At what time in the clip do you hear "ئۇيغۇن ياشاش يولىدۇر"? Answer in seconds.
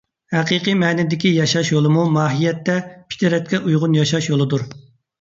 3.63-4.71